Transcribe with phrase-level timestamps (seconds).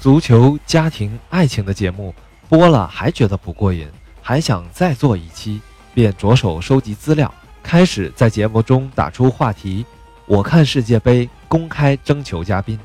[0.00, 2.14] 足球、家庭、爱情的节目
[2.48, 3.86] 播了还觉得不过瘾，
[4.22, 5.60] 还想再做一期，
[5.92, 9.84] 便着手收集资料，开始在节目中打出话题。
[10.24, 12.80] 我看世界杯，公开征求嘉宾。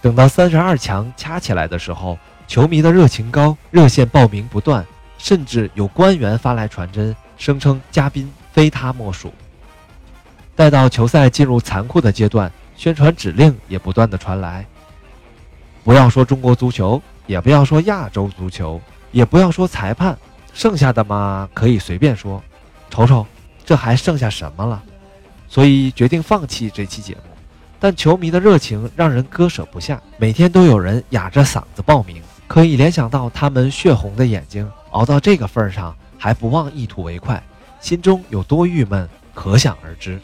[0.00, 4.82] 等到三十二强掐起来的时候，球迷的热情高，热线报名不断，
[5.18, 9.30] 甚至有官员发来传真，声称嘉宾非他莫属。
[10.56, 14.64] 待到球赛进入残酷的阶段，宣传指令也不断的传来。
[15.84, 20.16] 不要说中国足球，也不要说亚洲足球，也不要说裁判，
[20.52, 22.42] 剩下的嘛可以随便说。
[22.90, 23.26] 瞅瞅，
[23.64, 24.82] 这还剩下什么了？
[25.48, 27.20] 所以决定放弃这期节目。
[27.80, 37.40] 但球迷的热情让人割舍不下，每天都有人哑着嗓子报名，可以联想到他们血红的眼睛，熬到这个份儿上还不忘一吐为快，
[37.80, 40.20] 心中有多郁闷，可想而知。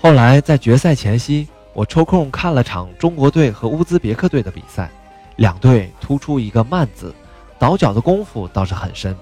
[0.00, 4.88] 后来在决赛前夕，我抽空看了场中国队和乌兹别克队的比赛，
[5.36, 7.14] 两队突出一个慢字，
[7.58, 9.14] 倒脚的功夫倒是很深。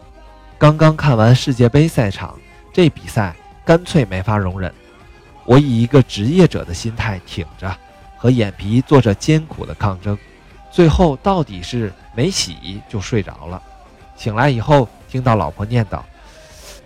[0.56, 2.38] 刚刚看完世界杯赛场，
[2.72, 4.72] 这比赛干脆没法容忍。
[5.44, 7.76] 我以一个职业者的心态挺着，
[8.16, 10.16] 和眼皮做着艰苦的抗争，
[10.70, 13.60] 最后到底是没洗就睡着了。
[14.14, 15.98] 醒来以后，听到老婆念叨：“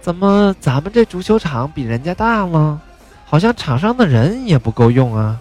[0.01, 2.81] 怎么咱们这足球场比人家大了？
[3.27, 5.39] 好像场上的人也不够用啊！”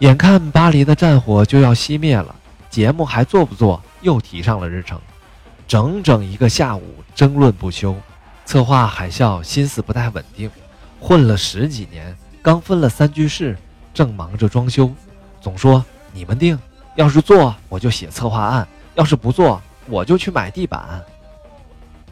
[0.00, 2.34] 眼看巴黎的战火就要熄灭了，
[2.68, 5.00] 节目还做不做又提上了日程，
[5.68, 6.82] 整整一个下午
[7.14, 7.94] 争论不休。
[8.44, 10.50] 策划海啸心思不太稳定。
[11.00, 13.56] 混了十几年，刚分了三居室，
[13.94, 14.90] 正忙着装修，
[15.40, 16.58] 总说你们定，
[16.96, 21.00] 要是做我就写策划案，要是不做我就去买地板。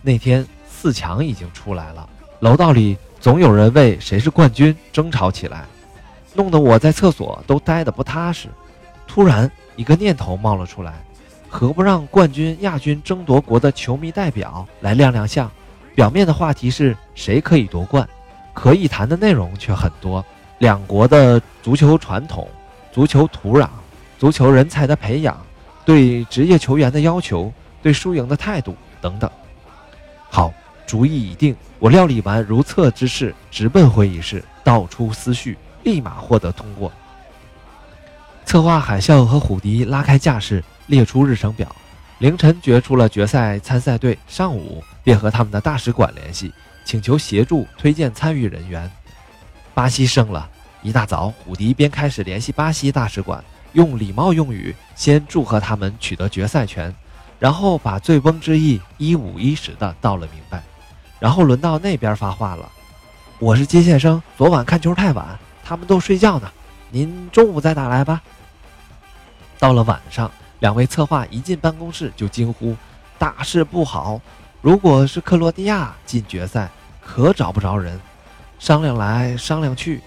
[0.00, 2.08] 那天四强已经出来了，
[2.40, 5.64] 楼道里总有人为谁是冠军争吵起来，
[6.34, 8.48] 弄得我在厕所都待得不踏实。
[9.06, 10.94] 突然一个念头冒了出来，
[11.48, 15.50] 何不让冠军、亚军争夺国的球迷代表来亮亮相？
[15.94, 18.08] 表面的话题是谁可以夺冠。
[18.54, 20.22] 可以谈的内容却很多，
[20.58, 22.46] 两国的足球传统、
[22.92, 23.66] 足球土壤、
[24.18, 25.40] 足球人才的培养、
[25.86, 27.50] 对职业球员的要求、
[27.82, 29.30] 对输赢的态度等等。
[30.28, 30.52] 好，
[30.86, 36.90] 主意已定，我料理完如厕之事，直奔会议室，道出思绪，立马获得通过。
[38.44, 41.74] 策划海啸和虎迪拉开架势，列出日程表，
[42.18, 46.52] 凌晨决出了决赛参赛队，上午便和他们的大使馆联系。
[46.84, 48.90] 请求协助推荐参与人员，
[49.72, 50.50] 巴西胜了。
[50.82, 56.92] 一大早，虎迪便开始联系巴西大使馆，用礼貌用语先祝贺他们取得决赛权，
[57.38, 60.60] 然后把醉翁之意一五一十的道了明白。
[61.20, 62.68] 然后轮到那边发话了
[63.38, 66.50] ：“我是接线生，昨晚看球太晚，他们都睡觉呢，
[66.90, 68.22] 您中午再打来吧。”
[69.58, 70.30] 到了晚上，
[70.60, 72.76] 两位策划一进办公室就惊呼
[73.18, 74.20] ：“大事不好！”
[74.60, 76.70] 如果是克罗地亚进决赛，
[77.04, 78.00] 可找不着人。
[78.58, 80.00] 商量来商量去，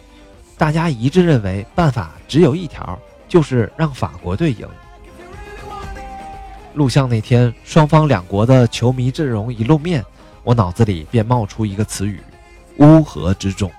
[0.58, 4.66] 大家一致认为办法只有一条，就是让法国队赢。
[6.74, 10.04] 录像那天，双方两国的球迷阵容一露面，
[10.44, 12.22] 我脑子里便冒出一个词语：
[12.78, 13.72] 乌合之众。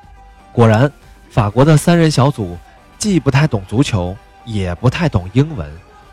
[0.52, 0.90] 果然，
[1.30, 2.56] 法国的三人小组
[2.98, 5.70] 既不太懂足球，也不太懂英文，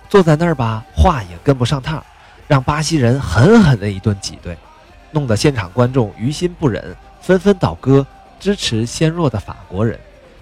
[0.10, 2.04] 坐在那儿吧，话也跟不上趟。
[2.48, 4.56] 让巴西人狠狠的一顿挤兑，
[5.12, 8.06] 弄得现场观众于心不忍，纷纷倒戈
[8.40, 9.98] 支持纤弱的法国人。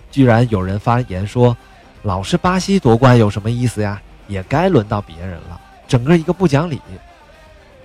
[0.10, 1.56] 居然有人发言说
[2.02, 4.02] ：“老是巴西夺冠有什么意思呀？
[4.28, 6.82] 也该轮到别人了。”整个一个不讲理。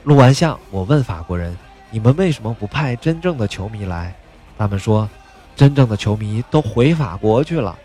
[0.04, 1.54] 录完像，我问法国人
[1.90, 4.14] ：“你们为什么不派真正的球迷来？”
[4.56, 5.08] 他们说
[5.56, 7.76] ：“真正的球迷都回法国去了。”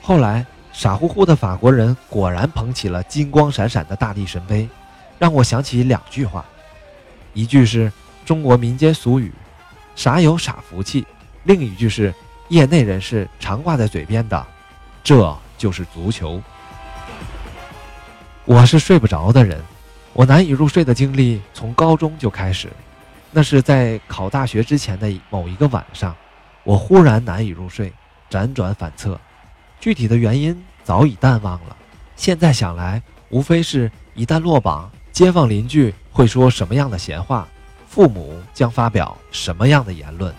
[0.00, 4.68] 后来，傻乎乎的法国人果然捧起了金光闪闪的大力神杯。
[5.18, 6.44] 让我想起两句话，
[7.34, 7.92] 一句是
[8.24, 9.32] 中国民间俗语
[9.96, 11.04] “傻有傻福气”，
[11.42, 12.14] 另一句是
[12.50, 14.46] 业内人士常挂在嘴边的
[15.02, 16.40] “这就是足球”。
[18.46, 19.60] 我是睡不着的人，
[20.12, 22.68] 我难以入睡的经历从高中就开始，
[23.32, 26.14] 那是在考大学之前的某一个晚上，
[26.68, 27.90] 我忽然难以入睡，
[28.28, 29.18] 辗转反侧，
[29.80, 31.74] 具体的原因早已淡忘了。
[32.14, 33.00] 现在想来，
[33.30, 34.90] 无非是一旦落榜。
[35.10, 37.48] 街坊邻居会说什么样的闲话？
[37.88, 40.34] 父母将发表什么样的言论？